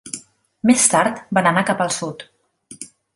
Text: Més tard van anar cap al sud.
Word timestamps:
Més 0.69 0.85
tard 0.93 1.21
van 1.39 1.49
anar 1.51 1.65
cap 1.71 1.83
al 1.85 1.93
sud. 1.99 2.25